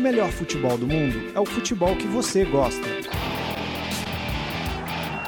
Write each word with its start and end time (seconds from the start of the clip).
melhor 0.00 0.30
futebol 0.30 0.76
do 0.78 0.86
mundo 0.86 1.30
é 1.34 1.40
o 1.40 1.44
futebol 1.44 1.94
que 1.94 2.06
você 2.06 2.44
gosta. 2.44 2.88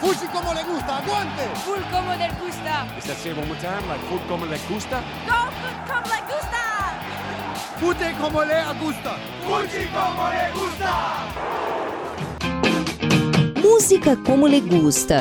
Fuji 0.00 0.26
como 0.32 0.52
le 0.52 0.62
gusta, 0.64 0.92
aguante! 0.92 1.42
Full 1.64 1.82
como 1.90 2.10
le 2.10 2.28
gusta. 2.40 2.86
Is 2.98 3.04
that 3.04 3.16
say 3.16 3.32
one 3.32 3.46
more 3.46 3.58
time? 3.60 3.86
Like 3.88 4.04
food 4.08 4.22
como 4.28 4.46
le 4.46 4.58
gusta? 4.68 5.02
Go 5.26 5.50
food 5.60 5.78
como 5.86 6.08
le 6.14 6.20
gusta. 6.32 6.62
Fute 7.78 8.14
como 8.20 8.44
le 8.44 8.64
gusta! 8.80 9.16
Fuji 9.44 9.86
como 9.92 10.28
le 10.30 10.50
gusta. 10.52 11.74
Música 13.62 14.16
como 14.16 14.46
le 14.46 14.60
gusta. 14.60 15.20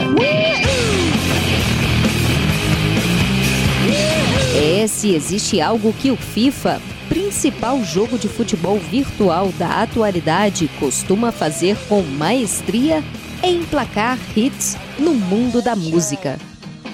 É 4.55 4.87
se 4.87 5.15
existe 5.15 5.59
algo 5.59 5.91
que 5.93 6.11
o 6.11 6.17
FIFA, 6.17 6.79
principal 7.13 7.83
jogo 7.83 8.17
de 8.17 8.27
futebol 8.27 8.79
virtual 8.79 9.51
da 9.59 9.83
atualidade, 9.83 10.67
costuma 10.79 11.31
fazer 11.31 11.77
com 11.87 12.01
maestria 12.01 13.03
é 13.43 13.51
emplacar 13.51 14.17
hits 14.35 14.75
no 14.97 15.13
mundo 15.13 15.61
da 15.61 15.75
música. 15.75 16.39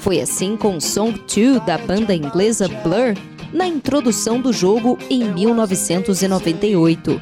Foi 0.02 0.20
assim 0.20 0.58
com 0.58 0.78
Song 0.78 1.18
2 1.34 1.66
da 1.66 1.78
banda 1.78 2.14
inglesa 2.14 2.68
Blur 2.68 3.16
na 3.54 3.66
introdução 3.66 4.42
do 4.42 4.52
jogo 4.52 5.00
em 5.10 5.24
1998. 5.24 7.22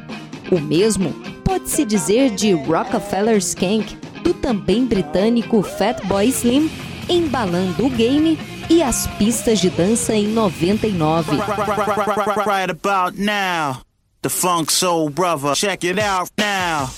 O 0.52 0.60
mesmo 0.60 1.14
pode-se 1.44 1.86
dizer 1.86 2.32
de 2.32 2.54
Rockefeller 2.54 3.38
Skank, 3.38 3.96
do 4.24 4.34
também 4.34 4.86
britânico 4.86 5.62
Fatboy 5.62 6.30
Slim, 6.30 6.68
embalando 7.10 7.86
o 7.86 7.90
game 7.90 8.38
e 8.70 8.82
as 8.84 9.08
pistas 9.18 9.60
de 9.60 9.70
dança 9.70 10.14
em 10.14 10.28
99. 10.28 11.38
Right 12.46 12.72
about 12.72 13.18
now, 13.18 13.82
the 14.22 14.30
funk 14.30 14.72
soul 14.72 15.10
brother, 15.10 15.56
check 15.56 15.84
it 15.84 16.00
out 16.00 16.32
now. 16.38 16.90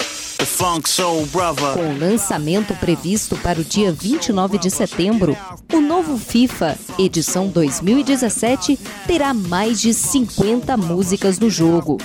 Com 1.73 1.89
o 1.89 1.99
lançamento 1.99 2.73
previsto 2.75 3.37
para 3.37 3.59
o 3.59 3.63
dia 3.63 3.91
29 3.91 4.57
de 4.57 4.71
setembro, 4.71 5.37
o 5.71 5.81
novo 5.81 6.17
FIFA, 6.17 6.77
edição 6.97 7.47
2017, 7.47 8.79
terá 9.05 9.33
mais 9.33 9.81
de 9.81 9.93
50 9.93 10.75
músicas 10.77 11.39
no 11.39 11.49
jogo. 11.49 11.97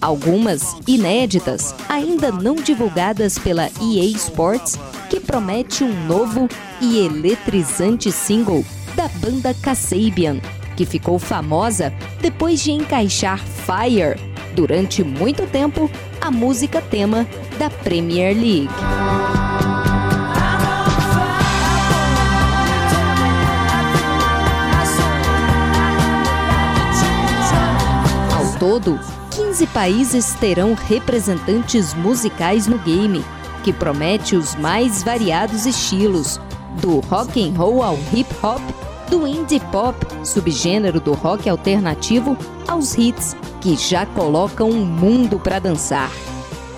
Algumas 0.00 0.74
inéditas, 0.86 1.74
ainda 1.88 2.32
não 2.32 2.54
divulgadas 2.54 3.38
pela 3.38 3.66
EA 3.66 4.04
Sports, 4.16 4.78
que 5.12 5.20
promete 5.20 5.84
um 5.84 6.06
novo 6.06 6.48
e 6.80 7.04
eletrizante 7.04 8.10
single 8.10 8.64
da 8.94 9.08
banda 9.08 9.52
Kasabian, 9.52 10.40
que 10.74 10.86
ficou 10.86 11.18
famosa 11.18 11.92
depois 12.22 12.62
de 12.62 12.70
encaixar 12.70 13.38
Fire 13.38 14.18
durante 14.54 15.04
muito 15.04 15.46
tempo 15.46 15.90
a 16.18 16.30
música 16.30 16.80
tema 16.80 17.28
da 17.58 17.68
Premier 17.68 18.34
League. 18.34 18.70
Ao 28.34 28.58
todo, 28.58 28.98
15 29.30 29.66
países 29.66 30.32
terão 30.40 30.72
representantes 30.72 31.92
musicais 31.92 32.66
no 32.66 32.78
game, 32.78 33.22
que 33.62 33.72
promete 33.72 34.36
os 34.36 34.54
mais 34.56 35.02
variados 35.02 35.66
estilos, 35.66 36.40
do 36.80 37.00
rock 37.00 37.42
and 37.42 37.56
roll 37.56 37.82
ao 37.82 37.98
hip 38.12 38.28
hop, 38.42 38.60
do 39.10 39.26
indie 39.26 39.60
pop, 39.70 39.96
subgênero 40.24 41.00
do 41.00 41.12
rock 41.12 41.48
alternativo, 41.48 42.36
aos 42.66 42.96
hits 42.96 43.36
que 43.60 43.76
já 43.76 44.06
colocam 44.06 44.70
um 44.70 44.84
mundo 44.84 45.38
para 45.38 45.58
dançar. 45.58 46.10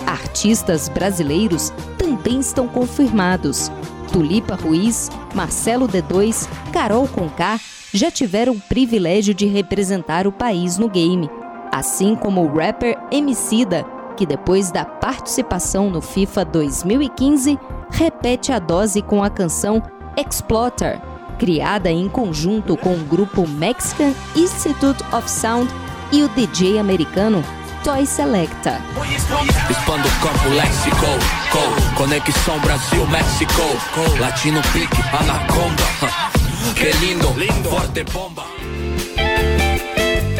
Artistas 0.06 0.88
brasileiros 0.88 1.72
também 1.96 2.40
estão 2.40 2.66
confirmados. 2.66 3.70
Tulipa 4.12 4.54
Ruiz, 4.54 5.10
Marcelo 5.34 5.88
D2, 5.88 6.48
Carol 6.72 7.08
Conká 7.08 7.58
já 7.92 8.10
tiveram 8.10 8.54
o 8.54 8.60
privilégio 8.60 9.32
de 9.32 9.46
representar 9.46 10.26
o 10.26 10.32
país 10.32 10.76
no 10.76 10.88
game, 10.88 11.30
assim 11.70 12.16
como 12.16 12.42
o 12.42 12.52
rapper 12.52 12.98
Emicida, 13.10 13.86
que 14.14 14.24
depois 14.24 14.70
da 14.70 14.84
participação 14.84 15.90
no 15.90 16.00
FIFA 16.00 16.44
2015, 16.44 17.58
repete 17.90 18.52
a 18.52 18.58
dose 18.58 19.02
com 19.02 19.22
a 19.22 19.30
canção 19.30 19.82
Exploiter, 20.16 21.00
criada 21.38 21.90
em 21.90 22.08
conjunto 22.08 22.76
com 22.76 22.94
o 22.94 23.04
grupo 23.04 23.46
Mexican 23.46 24.12
Institute 24.36 25.02
of 25.12 25.28
Sound 25.30 25.68
e 26.12 26.22
o 26.22 26.28
DJ 26.28 26.78
americano 26.78 27.42
Toy 27.82 28.06
Selecta. 28.06 28.80
Expando 29.68 30.08
o 30.08 30.20
campo 30.20 30.48
léxico, 30.50 31.06
conexão 31.96 32.58
Brasil 32.60 33.06
México, 33.08 33.62
latino 34.20 34.62
pique, 34.72 35.02
anaconda, 35.12 35.84
que 36.74 36.90
lindo, 37.04 37.28
forte 37.68 38.04
bomba. 38.04 38.53